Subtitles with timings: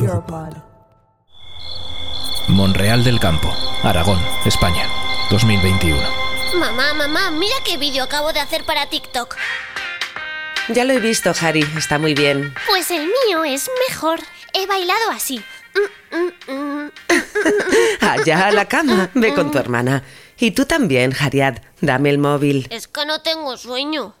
[0.00, 0.54] Europod.
[2.48, 3.52] Monreal del Campo,
[3.82, 4.86] Aragón, España,
[5.30, 6.00] 2021.
[6.58, 9.36] Mamá, mamá, mira qué vídeo acabo de hacer para TikTok.
[10.68, 11.66] Ya lo he visto, Harry.
[11.76, 12.54] Está muy bien.
[12.66, 14.20] Pues el mío es mejor.
[14.52, 15.42] He bailado así.
[16.12, 16.90] Mm, mm, mm.
[18.00, 19.10] Allá a la cama.
[19.14, 20.02] Ve con tu hermana.
[20.38, 21.62] Y tú también, Harriet.
[21.80, 22.66] Dame el móvil.
[22.70, 24.14] Es que no tengo sueño.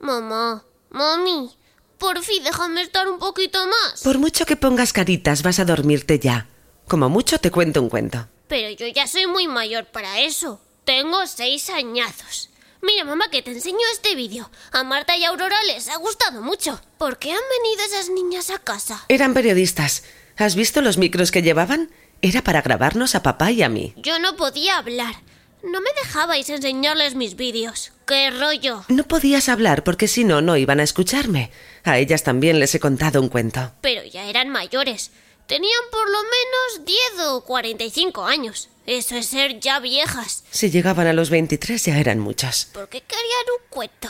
[0.00, 1.50] Mamá, mami,
[2.00, 4.02] por fin déjame estar un poquito más.
[4.02, 6.48] Por mucho que pongas caritas, vas a dormirte ya.
[6.88, 8.26] Como mucho te cuento un cuento.
[8.48, 10.60] Pero yo ya soy muy mayor para eso.
[10.84, 12.50] Tengo seis añazos.
[12.82, 14.50] Mira, mamá, que te enseño este vídeo.
[14.72, 16.80] A Marta y Aurora les ha gustado mucho.
[16.98, 19.04] ¿Por qué han venido esas niñas a casa?
[19.08, 20.02] Eran periodistas.
[20.36, 21.90] ¿Has visto los micros que llevaban?
[22.22, 23.92] Era para grabarnos a papá y a mí.
[23.96, 25.14] Yo no podía hablar.
[25.62, 27.92] No me dejabais enseñarles mis vídeos.
[28.06, 28.84] ¡Qué rollo!
[28.88, 31.50] No podías hablar porque si no, no iban a escucharme.
[31.84, 33.72] A ellas también les he contado un cuento.
[33.80, 35.10] Pero ya eran mayores.
[35.46, 38.68] Tenían por lo menos 10 o 45 años.
[38.90, 40.42] Eso es ser ya viejas.
[40.50, 42.70] Si llegaban a los 23 ya eran muchos.
[42.72, 44.08] ¿Por qué querían un cuento?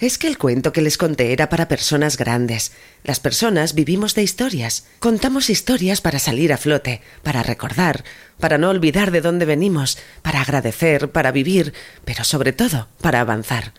[0.00, 2.72] Es que el cuento que les conté era para personas grandes.
[3.04, 4.88] Las personas vivimos de historias.
[4.98, 8.02] Contamos historias para salir a flote, para recordar,
[8.40, 11.72] para no olvidar de dónde venimos, para agradecer, para vivir,
[12.04, 13.74] pero sobre todo para avanzar.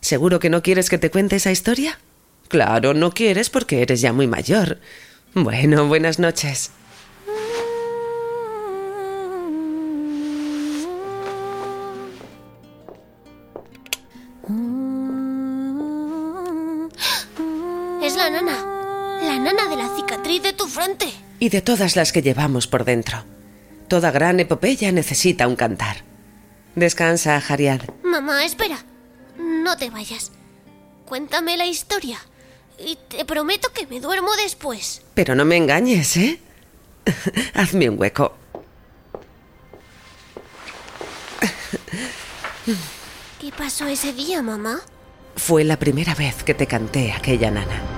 [0.00, 2.00] ¿Seguro que no quieres que te cuente esa historia?
[2.48, 4.80] Claro, no quieres porque eres ya muy mayor.
[5.32, 6.72] Bueno, buenas noches.
[18.30, 19.18] La nana.
[19.22, 21.12] La nana de la cicatriz de tu frente.
[21.40, 23.22] Y de todas las que llevamos por dentro.
[23.88, 25.98] Toda gran epopeya necesita un cantar.
[26.74, 27.82] Descansa, Jariad.
[28.02, 28.78] Mamá, espera.
[29.36, 30.32] No te vayas.
[31.04, 32.18] Cuéntame la historia.
[32.78, 35.02] Y te prometo que me duermo después.
[35.12, 36.40] Pero no me engañes, ¿eh?
[37.54, 38.34] Hazme un hueco.
[43.38, 44.80] ¿Qué pasó ese día, mamá?
[45.36, 47.93] Fue la primera vez que te canté aquella nana.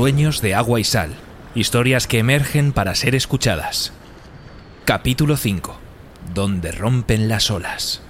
[0.00, 1.14] Sueños de agua y sal.
[1.54, 3.92] Historias que emergen para ser escuchadas.
[4.86, 5.78] Capítulo 5.
[6.32, 8.00] Donde rompen las olas.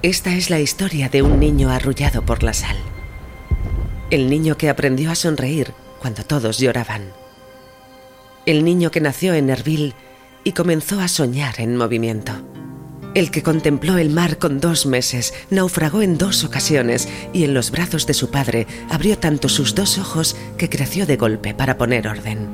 [0.00, 2.78] Esta es la historia de un niño arrullado por la sal.
[4.10, 7.02] El niño que aprendió a sonreír cuando todos lloraban.
[8.46, 9.92] El niño que nació en Erbil
[10.42, 12.32] y comenzó a soñar en movimiento.
[13.14, 17.70] El que contempló el mar con dos meses, naufragó en dos ocasiones y en los
[17.70, 22.08] brazos de su padre abrió tanto sus dos ojos que creció de golpe para poner
[22.08, 22.48] orden.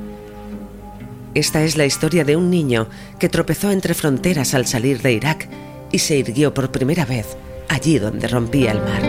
[1.33, 5.49] Esta es la historia de un niño que tropezó entre fronteras al salir de Irak
[5.91, 9.01] y se irguió por primera vez allí donde rompía el mar.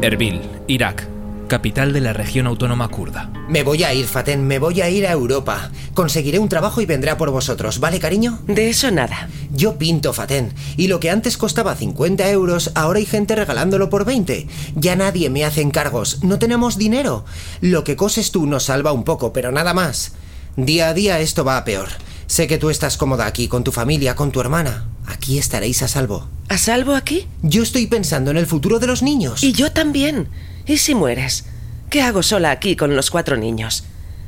[0.00, 1.06] Erbil, Irak,
[1.52, 3.30] capital de la región autónoma kurda.
[3.46, 5.70] Me voy a ir, Faten, me voy a ir a Europa.
[5.92, 8.38] Conseguiré un trabajo y vendrá por vosotros, ¿vale, cariño?
[8.46, 9.28] De eso nada.
[9.50, 14.06] Yo pinto, Faten, y lo que antes costaba 50 euros, ahora hay gente regalándolo por
[14.06, 14.46] 20.
[14.76, 17.26] Ya nadie me hace encargos, no tenemos dinero.
[17.60, 20.12] Lo que coses tú nos salva un poco, pero nada más.
[20.56, 21.90] Día a día esto va a peor.
[22.28, 24.86] Sé que tú estás cómoda aquí, con tu familia, con tu hermana.
[25.06, 26.28] Aquí estaréis a salvo.
[26.52, 27.26] ¿A salvo aquí?
[27.40, 29.42] Yo estoy pensando en el futuro de los niños.
[29.42, 30.28] Y yo también.
[30.66, 31.46] ¿Y si mueres?
[31.88, 33.84] ¿Qué hago sola aquí con los cuatro niños?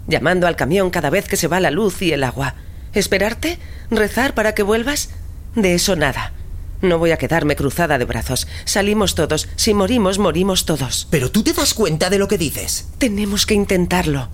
[0.09, 2.55] Llamando al camión cada vez que se va la luz y el agua.
[2.95, 3.59] ¿Esperarte?
[3.91, 5.11] ¿Rezar para que vuelvas?
[5.55, 6.33] De eso nada.
[6.81, 8.49] No voy a quedarme cruzada de brazos.
[8.65, 9.47] Salimos todos.
[9.57, 11.07] Si morimos, morimos todos.
[11.11, 12.89] Pero tú te das cuenta de lo que dices.
[12.97, 14.31] Tenemos que intentarlo.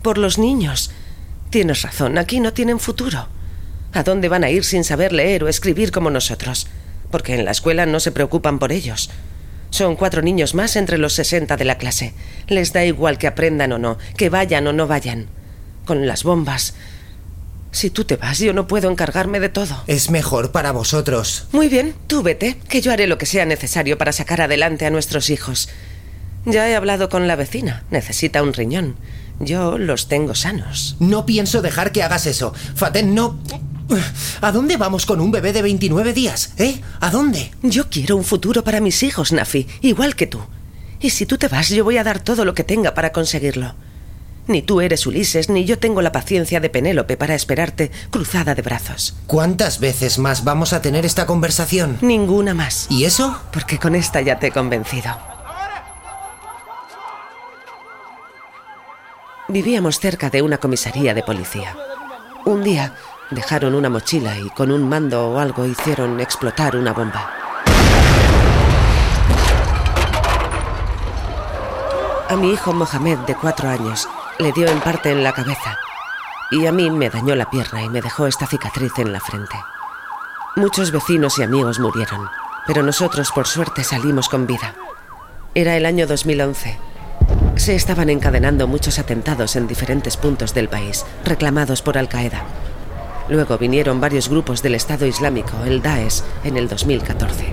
[0.00, 0.92] Por los niños.
[1.50, 3.28] Tienes razón, aquí no tienen futuro.
[3.92, 6.68] ¿A dónde van a ir sin saber leer o escribir como nosotros?
[7.14, 9.08] Porque en la escuela no se preocupan por ellos.
[9.70, 12.12] Son cuatro niños más entre los 60 de la clase.
[12.48, 15.28] Les da igual que aprendan o no, que vayan o no vayan.
[15.84, 16.74] Con las bombas.
[17.70, 19.84] Si tú te vas, yo no puedo encargarme de todo.
[19.86, 21.46] Es mejor para vosotros.
[21.52, 24.90] Muy bien, tú vete, que yo haré lo que sea necesario para sacar adelante a
[24.90, 25.68] nuestros hijos.
[26.46, 27.84] Ya he hablado con la vecina.
[27.92, 28.96] Necesita un riñón.
[29.38, 30.96] Yo los tengo sanos.
[30.98, 32.52] No pienso dejar que hagas eso.
[32.74, 33.38] Faten, no...
[34.40, 36.52] ¿A dónde vamos con un bebé de 29 días?
[36.58, 36.80] ¿Eh?
[37.00, 37.52] ¿A dónde?
[37.62, 40.40] Yo quiero un futuro para mis hijos, Nafi, igual que tú.
[41.00, 43.74] Y si tú te vas, yo voy a dar todo lo que tenga para conseguirlo.
[44.46, 48.62] Ni tú eres Ulises, ni yo tengo la paciencia de Penélope para esperarte cruzada de
[48.62, 49.16] brazos.
[49.26, 51.98] ¿Cuántas veces más vamos a tener esta conversación?
[52.02, 52.86] Ninguna más.
[52.90, 53.38] ¿Y eso?
[53.52, 55.16] Porque con esta ya te he convencido.
[59.48, 61.76] Vivíamos cerca de una comisaría de policía.
[62.44, 62.94] Un día
[63.30, 67.30] dejaron una mochila y con un mando o algo hicieron explotar una bomba.
[72.28, 75.78] A mi hijo Mohamed, de cuatro años, le dio en parte en la cabeza
[76.50, 79.56] y a mí me dañó la pierna y me dejó esta cicatriz en la frente.
[80.56, 82.28] Muchos vecinos y amigos murieron,
[82.66, 84.74] pero nosotros por suerte salimos con vida.
[85.54, 86.78] Era el año 2011.
[87.56, 92.44] Se estaban encadenando muchos atentados en diferentes puntos del país, reclamados por Al Qaeda.
[93.28, 97.46] Luego vinieron varios grupos del Estado Islámico, el Daesh, en el 2014.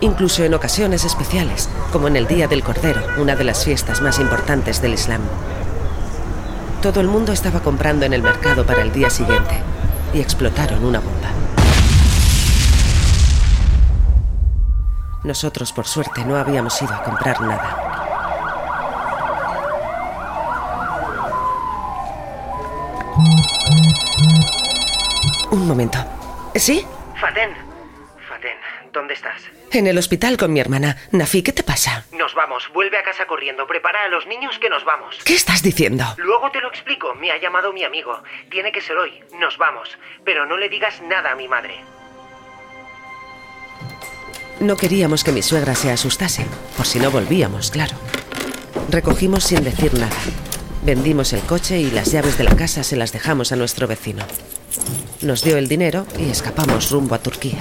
[0.00, 4.18] Incluso en ocasiones especiales, como en el Día del Cordero, una de las fiestas más
[4.20, 5.20] importantes del Islam.
[6.80, 9.60] Todo el mundo estaba comprando en el mercado para el día siguiente
[10.14, 11.28] y explotaron una bomba.
[15.24, 17.95] Nosotros, por suerte, no habíamos ido a comprar nada.
[25.66, 25.98] Un momento.
[26.54, 26.86] ¿Sí?
[27.20, 27.50] Faten.
[28.28, 28.56] Faten,
[28.92, 29.42] ¿dónde estás?
[29.72, 30.96] En el hospital con mi hermana.
[31.10, 32.04] Nafi, ¿qué te pasa?
[32.12, 32.70] Nos vamos.
[32.72, 33.66] Vuelve a casa corriendo.
[33.66, 35.18] Prepara a los niños que nos vamos.
[35.24, 36.04] ¿Qué estás diciendo?
[36.18, 37.16] Luego te lo explico.
[37.16, 38.22] Me ha llamado mi amigo.
[38.48, 39.20] Tiene que ser hoy.
[39.40, 39.88] Nos vamos.
[40.24, 41.80] Pero no le digas nada a mi madre.
[44.60, 46.46] No queríamos que mi suegra se asustase,
[46.76, 47.96] por si no volvíamos, claro.
[48.88, 50.14] Recogimos sin decir nada.
[50.86, 54.24] Vendimos el coche y las llaves de la casa se las dejamos a nuestro vecino.
[55.20, 57.58] Nos dio el dinero y escapamos rumbo a Turquía.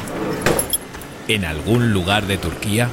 [1.27, 2.87] En algún lugar de Turquía,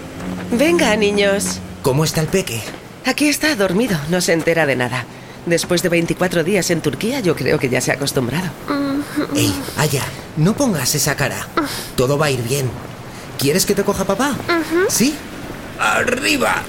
[0.51, 1.59] Venga, niños.
[1.83, 2.63] ¿Cómo está el peque?
[3.05, 5.05] Aquí está dormido, no se entera de nada.
[5.45, 8.49] Después de 24 días en Turquía, yo creo que ya se ha acostumbrado.
[9.37, 10.03] Ey, Aya,
[10.39, 11.47] no pongas esa cara.
[11.95, 12.71] Todo va a ir bien.
[13.39, 14.35] ¿Quieres que te coja papá?
[14.89, 15.15] ¿Sí?
[15.79, 16.63] ¡Arriba!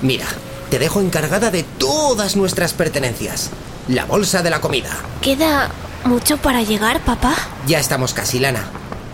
[0.00, 0.26] Mira,
[0.70, 3.50] te dejo encargada de todas nuestras pertenencias.
[3.88, 4.90] La bolsa de la comida.
[5.22, 5.70] ¿Queda
[6.04, 7.34] mucho para llegar, papá?
[7.66, 8.64] Ya estamos casi, Lana.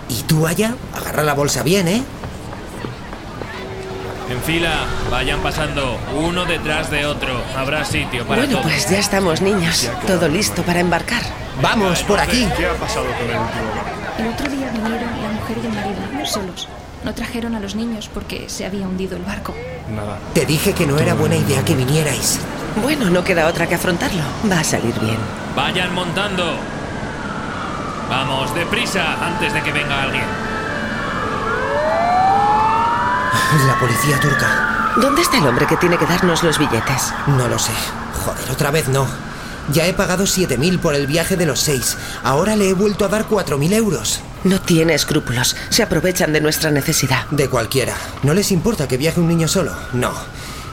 [0.08, 0.74] ¿Y tú, Aya?
[0.94, 2.02] Agarra la bolsa bien, ¿eh?
[4.30, 7.40] En fila, vayan pasando, uno detrás de otro.
[7.56, 8.72] Habrá sitio para Bueno, todos.
[8.72, 9.88] pues ya estamos, niños.
[10.06, 11.22] Todo listo para embarcar.
[11.60, 12.48] Vamos, por aquí.
[12.56, 14.22] ¿Qué ha pasado con el último barco?
[14.22, 16.68] El otro día vinieron la mujer y el marido, solos.
[17.04, 19.54] No trajeron a los niños porque se había hundido el barco.
[19.94, 20.18] Nada.
[20.32, 22.38] Te dije que no era buena idea que vinierais.
[22.82, 24.22] Bueno, no queda otra que afrontarlo.
[24.50, 25.18] Va a salir bien.
[25.54, 26.44] Vayan montando.
[28.08, 30.24] Vamos, deprisa, antes de que venga alguien.
[33.66, 34.94] La policía turca.
[34.96, 37.12] ¿Dónde está el hombre que tiene que darnos los billetes?
[37.26, 37.72] No lo sé.
[38.24, 39.06] Joder, otra vez no.
[39.72, 41.96] Ya he pagado 7.000 por el viaje de los seis.
[42.22, 44.20] Ahora le he vuelto a dar 4.000 euros.
[44.44, 45.56] No tiene escrúpulos.
[45.70, 47.26] Se aprovechan de nuestra necesidad.
[47.30, 47.94] De cualquiera.
[48.22, 49.72] ¿No les importa que viaje un niño solo?
[49.94, 50.12] No.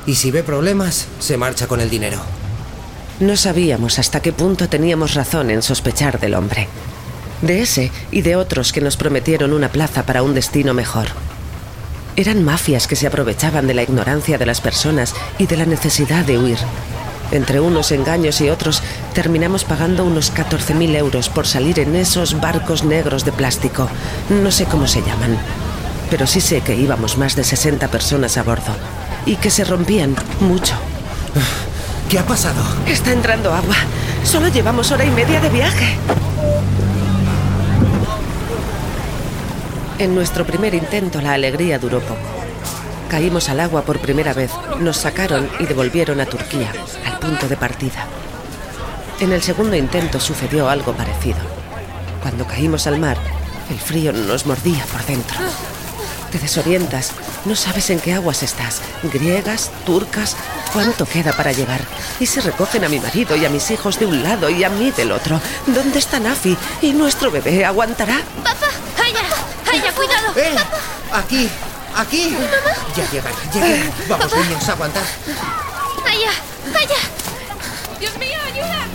[0.05, 2.19] Y si ve problemas, se marcha con el dinero.
[3.21, 6.67] No sabíamos hasta qué punto teníamos razón en sospechar del hombre.
[7.41, 11.07] De ese y de otros que nos prometieron una plaza para un destino mejor.
[12.17, 16.25] Eran mafias que se aprovechaban de la ignorancia de las personas y de la necesidad
[16.25, 16.57] de huir.
[17.31, 18.83] Entre unos engaños y otros,
[19.13, 23.87] terminamos pagando unos 14.000 euros por salir en esos barcos negros de plástico.
[24.29, 25.37] No sé cómo se llaman.
[26.09, 28.75] Pero sí sé que íbamos más de 60 personas a bordo.
[29.25, 30.75] Y que se rompían mucho.
[32.09, 32.61] ¿Qué ha pasado?
[32.85, 33.77] Está entrando agua.
[34.25, 35.95] Solo llevamos hora y media de viaje.
[39.99, 42.40] En nuestro primer intento la alegría duró poco.
[43.11, 46.71] Caímos al agua por primera vez, nos sacaron y devolvieron a Turquía,
[47.05, 48.05] al punto de partida.
[49.19, 51.39] En el segundo intento sucedió algo parecido.
[52.21, 53.17] Cuando caímos al mar,
[53.69, 55.37] El frío nos mordía por dentro.
[56.31, 57.11] Te desorientas,
[57.43, 60.37] no sabes en qué aguas estás, griegas, turcas,
[60.71, 61.81] cuánto queda para llegar.
[62.19, 64.69] Y se recogen a mi marido y a mis hijos de un lado y a
[64.69, 65.39] mí del otro.
[65.67, 66.57] ¿Dónde está Nafi?
[66.81, 68.21] ¿Y nuestro bebé aguantará?
[68.43, 68.67] ¡Papá!
[69.03, 69.21] ¡Aya!
[69.71, 70.33] ¡Aya, cuidado!
[70.37, 70.55] ¡Eh!
[71.13, 71.49] ¡Aquí!
[71.95, 72.35] ¡Aquí!
[72.95, 73.91] Ya llegan, llegan.
[74.09, 75.01] Vamos, niños, aguantad.
[76.07, 76.31] ¡Aya!
[76.79, 77.99] ¡Aya!
[77.99, 78.85] ¡Dios mío, ayuda!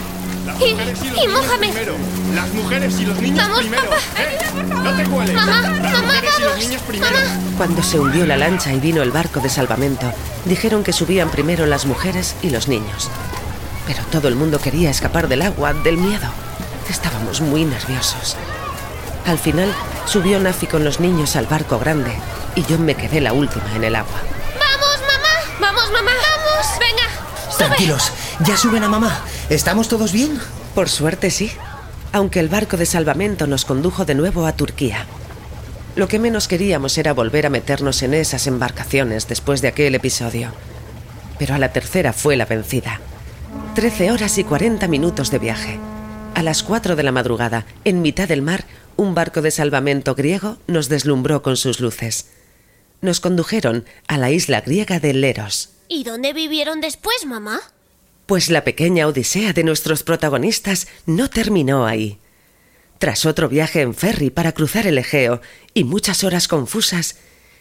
[0.46, 1.68] Las Y- mujeres y los y niños mójame.
[1.68, 1.94] primero.
[2.34, 3.82] Las mujeres y los niños Vamos, primero.
[3.84, 3.96] papá.
[4.18, 4.38] ¿eh?
[4.82, 5.34] No te cueles.
[5.34, 6.64] Mamá, Las mamá, mujeres y los vamos.
[6.64, 7.12] niños primero.
[7.16, 7.40] Mamá.
[7.56, 10.12] Cuando se hundió la lancha y vino el barco de salvamento,
[10.44, 13.10] dijeron que subían primero las mujeres y los niños.
[13.86, 16.28] Pero todo el mundo quería escapar del agua, del miedo.
[16.88, 18.36] Estábamos muy nerviosos.
[19.26, 19.72] Al final
[20.06, 22.12] subió Nafi con los niños al barco grande
[22.56, 24.18] y yo me quedé la última en el agua.
[24.58, 25.60] ¡Vamos, mamá!
[25.60, 26.10] ¡Vamos, mamá!
[26.10, 26.66] ¡Vamos!
[26.80, 27.52] ¡Venga!
[27.52, 27.66] ¡Sube!
[27.66, 29.20] Tranquilos, ya suben a mamá.
[29.50, 30.40] ¿Estamos todos bien?
[30.75, 31.52] Por suerte sí,
[32.12, 35.06] aunque el barco de salvamento nos condujo de nuevo a Turquía.
[35.94, 40.50] Lo que menos queríamos era volver a meternos en esas embarcaciones después de aquel episodio.
[41.38, 43.00] Pero a la tercera fue la vencida.
[43.75, 45.78] Trece horas y cuarenta minutos de viaje.
[46.34, 48.64] A las cuatro de la madrugada, en mitad del mar,
[48.96, 52.26] un barco de salvamento griego nos deslumbró con sus luces.
[53.00, 55.70] Nos condujeron a la isla griega de Leros.
[55.88, 57.60] ¿Y dónde vivieron después, mamá?
[58.26, 62.18] Pues la pequeña odisea de nuestros protagonistas no terminó ahí.
[62.98, 65.40] Tras otro viaje en ferry para cruzar el Egeo
[65.74, 67.16] y muchas horas confusas,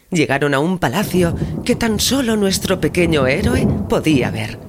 [0.10, 4.60] llegaron a un palacio que tan solo nuestro pequeño héroe podía ver.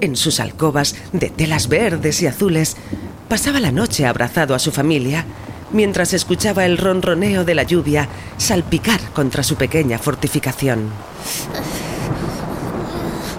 [0.00, 2.76] En sus alcobas de telas verdes y azules,
[3.28, 5.24] pasaba la noche abrazado a su familia,
[5.72, 10.90] mientras escuchaba el ronroneo de la lluvia salpicar contra su pequeña fortificación.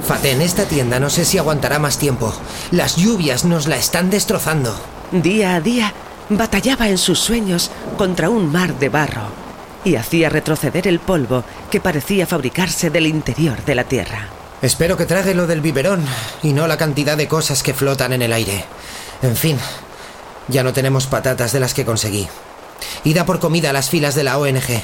[0.06, 2.34] Faten, esta tienda no sé si aguantará más tiempo.
[2.72, 4.76] Las lluvias nos la están destrozando.
[5.12, 5.94] Día a día
[6.30, 9.30] batallaba en sus sueños contra un mar de barro
[9.84, 14.30] y hacía retroceder el polvo que parecía fabricarse del interior de la tierra.
[14.62, 16.04] Espero que trague lo del biberón
[16.44, 18.66] y no la cantidad de cosas que flotan en el aire.
[19.22, 19.58] En fin,
[20.50, 22.28] ya no tenemos patatas de las que conseguí.
[23.04, 24.82] Ida por comida a las filas de la ONG.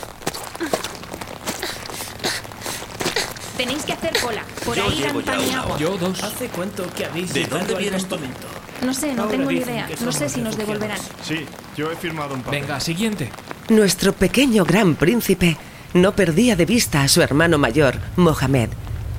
[3.58, 4.44] Tenéis que hacer cola.
[4.66, 5.78] Por ahí dan pan y agua.
[5.78, 6.22] Yo dos.
[6.24, 8.10] ¿Hace cuánto que habéis ¿De llegado dónde al vienes tú?
[8.16, 8.48] campamento?
[8.86, 9.86] No sé, no Ahora tengo ni dicen idea.
[9.88, 10.88] que No somos sé si nos refugiados.
[10.90, 11.00] devolverán.
[11.24, 11.46] Sí,
[11.78, 12.62] yo he firmado un papel.
[12.62, 13.30] Venga, siguiente.
[13.70, 15.58] Nuestro pequeño gran príncipe
[15.94, 18.70] no perdía de vista a su hermano mayor, Mohamed,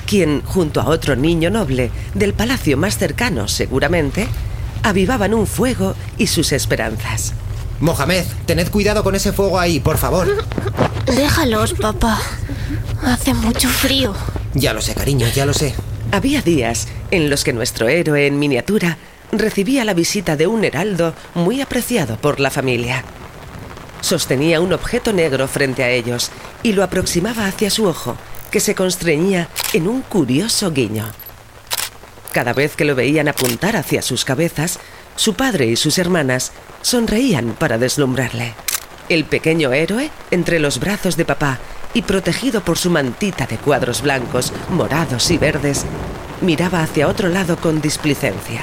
[0.07, 4.29] quien, junto a otro niño noble del palacio más cercano, seguramente,
[4.87, 7.35] avivaban un fuego y sus esperanzas.
[7.81, 10.45] Mohamed, tened cuidado con ese fuego ahí, por favor.
[11.07, 12.19] Déjalos, papá.
[13.03, 14.15] Hace mucho frío.
[14.55, 15.75] Ya lo sé, cariño, ya lo sé.
[16.13, 18.97] Había días en los que nuestro héroe en miniatura
[19.33, 23.05] recibía la visita de un heraldo muy apreciado por la familia.
[24.01, 26.31] Sostenía un objeto negro frente a ellos
[26.63, 28.17] y lo aproximaba hacia su ojo,
[28.53, 31.07] que se constreñía en un curioso guiño.
[32.37, 34.79] Cada vez que lo veían apuntar hacia sus cabezas,
[35.17, 36.53] su padre y sus hermanas
[36.83, 38.53] sonreían para deslumbrarle.
[39.09, 41.59] El pequeño héroe, entre los brazos de papá
[41.95, 45.87] y protegido por su mantita de cuadros blancos, morados y verdes,
[46.43, 48.61] miraba hacia otro lado con displicencia.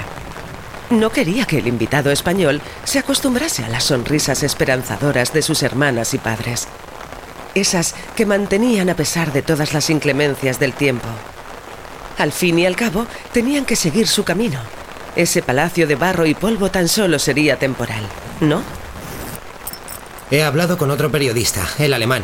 [0.92, 6.14] No quería que el invitado español se acostumbrase a las sonrisas esperanzadoras de sus hermanas
[6.14, 6.68] y padres.
[7.56, 11.10] Esas que mantenían a pesar de todas las inclemencias del tiempo.
[12.18, 14.60] Al fin y al cabo, tenían que seguir su camino.
[15.16, 18.04] Ese palacio de barro y polvo tan solo sería temporal,
[18.42, 18.62] ¿no?
[20.32, 22.24] He hablado con otro periodista, el alemán.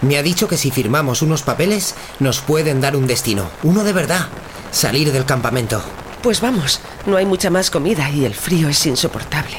[0.00, 3.48] Me ha dicho que si firmamos unos papeles, nos pueden dar un destino.
[3.62, 4.26] Uno de verdad.
[4.72, 5.82] Salir del campamento.
[6.22, 9.56] Pues vamos, no hay mucha más comida y el frío es insoportable.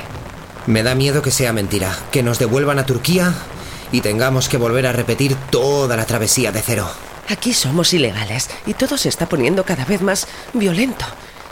[0.66, 3.34] Me da miedo que sea mentira, que nos devuelvan a Turquía
[3.92, 6.90] y tengamos que volver a repetir toda la travesía de cero.
[7.30, 11.06] Aquí somos ilegales y todo se está poniendo cada vez más violento.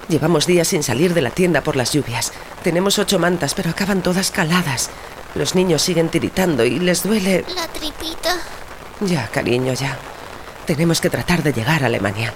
[0.07, 2.33] Llevamos días sin salir de la tienda por las lluvias.
[2.63, 4.89] Tenemos ocho mantas, pero acaban todas caladas.
[5.33, 7.43] Los niños siguen tiritando y les duele...
[7.55, 8.37] La tripita.
[9.01, 9.97] Ya, cariño, ya.
[10.67, 12.33] Tenemos que tratar de llegar a Alemania.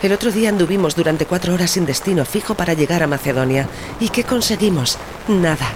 [0.00, 3.68] El otro día anduvimos durante cuatro horas sin destino fijo para llegar a Macedonia.
[3.98, 4.98] ¿Y qué conseguimos?
[5.26, 5.72] Nada.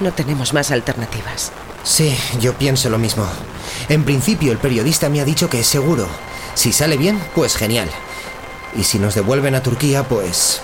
[0.00, 1.52] No tenemos más alternativas.
[1.84, 3.26] Sí, yo pienso lo mismo.
[3.88, 6.08] En principio el periodista me ha dicho que es seguro.
[6.54, 7.88] Si sale bien, pues genial.
[8.76, 10.60] Y si nos devuelven a Turquía, pues...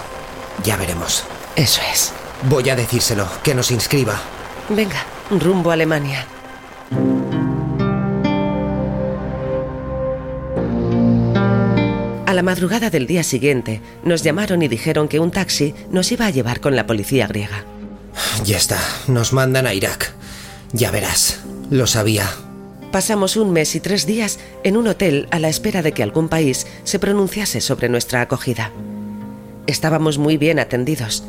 [0.64, 1.25] ya veremos.
[1.57, 2.12] Eso es.
[2.43, 4.21] Voy a decírselo, que nos inscriba.
[4.69, 6.26] Venga, rumbo a Alemania.
[12.26, 16.26] A la madrugada del día siguiente, nos llamaron y dijeron que un taxi nos iba
[16.26, 17.64] a llevar con la policía griega.
[18.45, 20.12] Ya está, nos mandan a Irak.
[20.73, 21.38] Ya verás.
[21.71, 22.28] Lo sabía.
[22.93, 26.28] Pasamos un mes y tres días en un hotel a la espera de que algún
[26.28, 28.71] país se pronunciase sobre nuestra acogida.
[29.66, 31.25] Estábamos muy bien atendidos.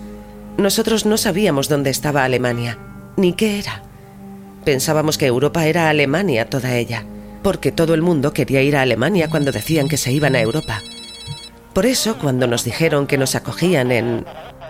[0.58, 2.78] Nosotros no sabíamos dónde estaba Alemania,
[3.16, 3.84] ni qué era.
[4.64, 7.06] Pensábamos que Europa era Alemania toda ella,
[7.44, 10.82] porque todo el mundo quería ir a Alemania cuando decían que se iban a Europa.
[11.74, 14.26] Por eso, cuando nos dijeron que nos acogían en...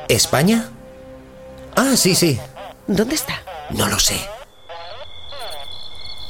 [0.08, 0.70] ¿España?
[1.76, 2.40] Ah, sí, sí.
[2.88, 3.42] ¿Dónde está?
[3.72, 4.16] No lo sé.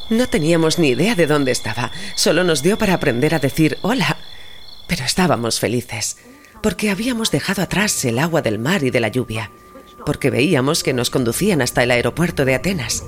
[0.10, 4.18] No teníamos ni idea de dónde estaba, solo nos dio para aprender a decir hola.
[4.88, 6.18] Pero estábamos felices,
[6.64, 9.52] porque habíamos dejado atrás el agua del mar y de la lluvia,
[10.06, 13.04] porque veíamos que nos conducían hasta el aeropuerto de Atenas,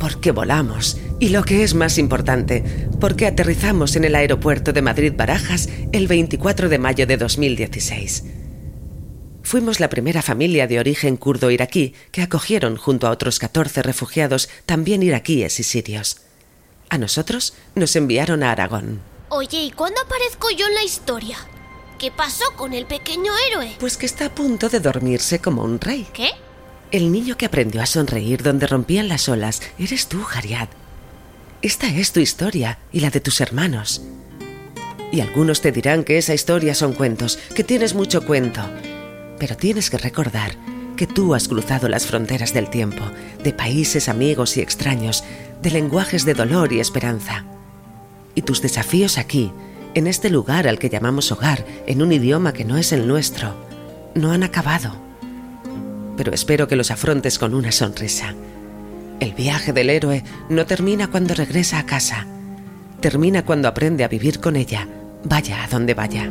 [0.00, 5.12] porque volamos y lo que es más importante, porque aterrizamos en el aeropuerto de Madrid
[5.16, 8.24] Barajas el 24 de mayo de 2016.
[9.44, 15.02] Fuimos la primera familia de origen kurdo-iraquí que acogieron junto a otros 14 refugiados también
[15.02, 16.16] iraquíes y sirios.
[16.88, 19.02] A nosotros nos enviaron a Aragón.
[19.28, 21.36] Oye, ¿y cuándo aparezco yo en la historia?
[21.98, 23.76] ¿Qué pasó con el pequeño héroe?
[23.78, 26.06] Pues que está a punto de dormirse como un rey.
[26.14, 26.30] ¿Qué?
[26.90, 30.68] El niño que aprendió a sonreír donde rompían las olas eres tú, Jariad.
[31.60, 34.00] Esta es tu historia y la de tus hermanos.
[35.12, 38.62] Y algunos te dirán que esa historia son cuentos, que tienes mucho cuento.
[39.38, 40.52] Pero tienes que recordar
[40.96, 43.02] que tú has cruzado las fronteras del tiempo,
[43.42, 45.24] de países amigos y extraños,
[45.62, 47.44] de lenguajes de dolor y esperanza.
[48.34, 49.52] Y tus desafíos aquí,
[49.94, 53.54] en este lugar al que llamamos hogar, en un idioma que no es el nuestro,
[54.14, 54.94] no han acabado.
[56.16, 58.34] Pero espero que los afrontes con una sonrisa.
[59.20, 62.26] El viaje del héroe no termina cuando regresa a casa,
[63.00, 64.88] termina cuando aprende a vivir con ella,
[65.24, 66.28] vaya a donde vaya.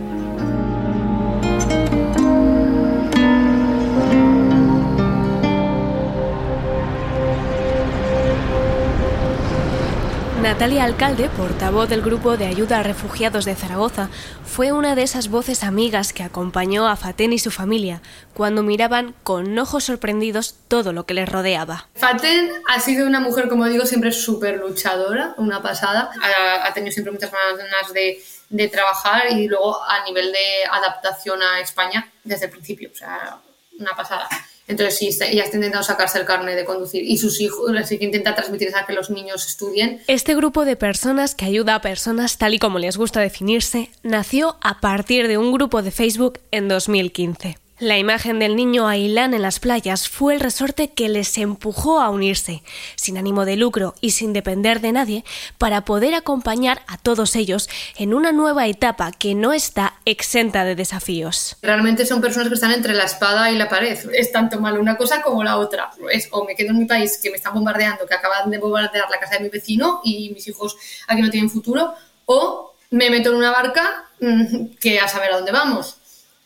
[10.43, 14.09] Natalia Alcalde, portavoz del Grupo de Ayuda a Refugiados de Zaragoza,
[14.45, 18.01] fue una de esas voces amigas que acompañó a Faten y su familia
[18.33, 21.87] cuando miraban con ojos sorprendidos todo lo que les rodeaba.
[21.95, 26.11] Faten ha sido una mujer, como digo, siempre súper luchadora, una pasada.
[26.21, 31.41] Ha, ha, tenido siempre muchas ganas de, de trabajar y luego a nivel de adaptación
[31.41, 33.37] a España desde el principio, o sea,
[33.79, 34.27] una pasada.
[34.67, 38.05] Entonces, sí, ella está intentando sacarse el carnet de conducir y sus hijos, así que
[38.05, 40.01] intenta transmitir a que los niños estudien.
[40.07, 44.57] Este grupo de personas que ayuda a personas tal y como les gusta definirse, nació
[44.61, 47.62] a partir de un grupo de Facebook en 2015.
[47.83, 52.09] La imagen del niño Ailán en las playas fue el resorte que les empujó a
[52.11, 52.63] unirse,
[52.95, 55.25] sin ánimo de lucro y sin depender de nadie,
[55.57, 57.67] para poder acompañar a todos ellos
[57.97, 61.57] en una nueva etapa que no está exenta de desafíos.
[61.61, 63.99] Realmente son personas que están entre la espada y la pared.
[64.13, 65.91] Es tanto mal una cosa como la otra.
[66.31, 69.19] O me quedo en mi país que me están bombardeando, que acaban de bombardear la
[69.19, 71.93] casa de mi vecino y mis hijos aquí no tienen futuro,
[72.27, 75.97] o me meto en una barca mm, que a saber a dónde vamos.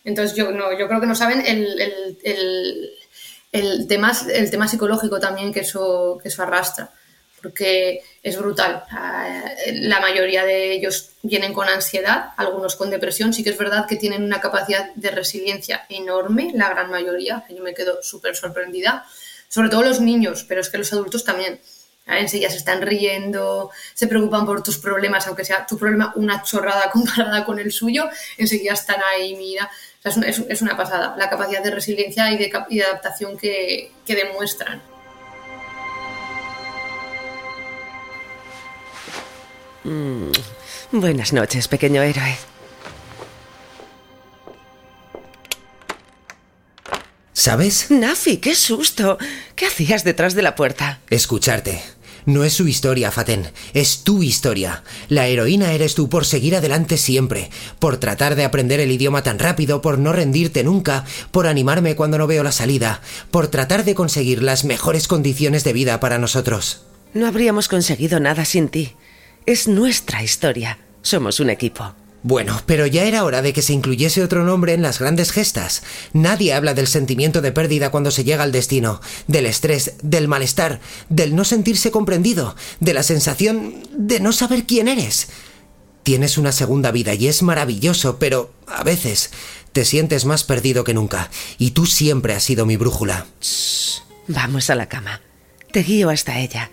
[0.08, 2.90] Entonces yo, no, yo creo que no saben el, el, el,
[3.52, 6.92] el, tema, el tema psicológico también que eso, que eso arrastra,
[7.42, 8.86] porque es brutal.
[9.74, 13.34] La mayoría de ellos vienen con ansiedad, algunos con depresión.
[13.34, 17.44] Sí que es verdad que tienen una capacidad de resiliencia enorme, la gran mayoría.
[17.50, 19.06] Yo me quedo súper sorprendida.
[19.50, 21.60] Sobre todo los niños, pero es que los adultos también.
[22.06, 26.90] Enseguida se están riendo, se preocupan por tus problemas, aunque sea tu problema una chorrada
[26.94, 29.70] comparada con el suyo, enseguida están ahí, mira.
[30.04, 33.38] O sea, es, es, una pasada la capacidad de resiliencia y de, y de adaptación
[33.38, 34.82] que, que demuestran.
[39.84, 40.32] Mm.
[40.92, 42.38] Buenas noches, pequeño héroe.
[47.34, 47.92] ¿Sabes?
[47.92, 49.18] Nafi, qué susto.
[49.56, 51.00] ¿Qué hacías detrás de la puerta?
[51.10, 51.82] Escucharte.
[52.28, 54.84] No es su historia, Faten, es tu historia.
[55.08, 59.40] La heroína eres tú por seguir adelante siempre, por tratar de aprender el idioma tan
[59.40, 63.96] rápido, por no rendirte nunca, por animarme cuando no veo la salida, por tratar de
[63.96, 66.82] conseguir las mejores condiciones de vida para nosotros.
[67.14, 68.92] No habríamos conseguido nada sin ti.
[69.46, 70.80] Es nuestra historia.
[71.02, 71.96] Somos un equipo.
[72.28, 75.82] Bueno, pero ya era hora de que se incluyese otro nombre en las grandes gestas.
[76.12, 80.82] Nadie habla del sentimiento de pérdida cuando se llega al destino, del estrés, del malestar,
[81.08, 85.30] del no sentirse comprendido, de la sensación de no saber quién eres.
[86.04, 89.32] Tienes una segunda vida y es maravilloso, pero a veces
[89.72, 93.26] te sientes más perdido que nunca, y tú siempre has sido mi brújula.
[93.40, 95.22] Shh, vamos a la cama.
[95.72, 96.72] Te guío hasta ella.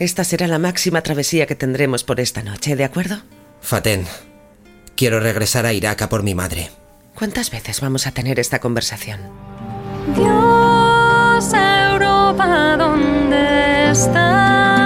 [0.00, 3.22] Esta será la máxima travesía que tendremos por esta noche, ¿de acuerdo?
[3.60, 4.04] Faten,
[5.00, 6.68] Quiero regresar a Irak a por mi madre.
[7.14, 9.18] ¿Cuántas veces vamos a tener esta conversación?
[10.14, 14.79] Dios, Europa, ¿dónde estás?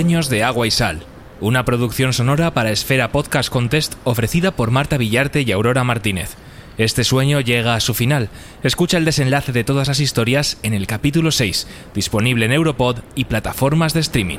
[0.00, 1.00] Sueños de agua y sal,
[1.42, 6.36] una producción sonora para Esfera Podcast Contest ofrecida por Marta Villarte y Aurora Martínez.
[6.78, 8.30] Este sueño llega a su final.
[8.62, 13.26] Escucha el desenlace de todas las historias en el capítulo 6, disponible en Europod y
[13.26, 14.38] plataformas de streaming.